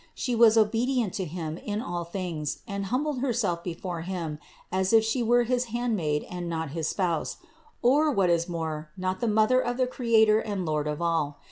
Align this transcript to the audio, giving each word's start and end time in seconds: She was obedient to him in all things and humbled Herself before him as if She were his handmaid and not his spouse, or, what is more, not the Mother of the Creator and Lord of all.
She 0.15 0.33
was 0.33 0.57
obedient 0.57 1.13
to 1.13 1.25
him 1.25 1.59
in 1.59 1.79
all 1.79 2.05
things 2.05 2.61
and 2.67 2.87
humbled 2.87 3.19
Herself 3.19 3.63
before 3.63 4.01
him 4.01 4.39
as 4.71 4.93
if 4.93 5.03
She 5.03 5.21
were 5.21 5.43
his 5.43 5.65
handmaid 5.65 6.25
and 6.27 6.49
not 6.49 6.71
his 6.71 6.87
spouse, 6.87 7.37
or, 7.83 8.09
what 8.09 8.31
is 8.31 8.49
more, 8.49 8.89
not 8.97 9.19
the 9.19 9.27
Mother 9.27 9.59
of 9.61 9.77
the 9.77 9.85
Creator 9.85 10.39
and 10.39 10.65
Lord 10.65 10.87
of 10.87 11.03
all. 11.03 11.37